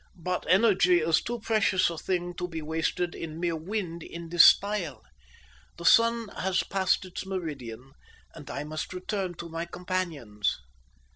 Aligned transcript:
"But 0.17 0.47
energy 0.49 0.97
is 0.99 1.21
too 1.21 1.39
precious 1.41 1.91
a 1.91 1.95
thing 1.99 2.33
to 2.37 2.47
be 2.47 2.63
wasted 2.63 3.13
in 3.13 3.39
mere 3.39 3.55
wind 3.55 4.01
in 4.01 4.29
this 4.29 4.43
style. 4.43 5.03
The 5.77 5.85
sun 5.85 6.29
has 6.29 6.63
passed 6.63 7.05
its 7.05 7.23
meridian, 7.23 7.91
and 8.33 8.49
I 8.49 8.63
must 8.63 8.93
return 8.93 9.35
to 9.35 9.47
my 9.47 9.65
companions." 9.65 10.57